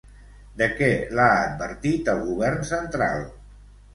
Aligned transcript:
De 0.59 0.67
què 0.79 0.87
l'ha 1.19 1.27
advertit 1.41 2.11
el 2.15 2.23
Govern 2.31 2.65
central? 2.73 3.21